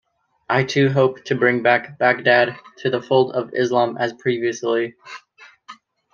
[0.49, 4.95] I too hope to bring back Baghdad to the fold of Islam as previously.